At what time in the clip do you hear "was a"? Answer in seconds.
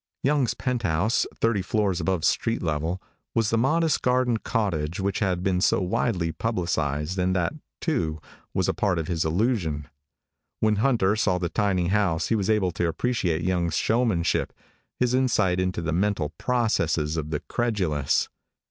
8.51-8.73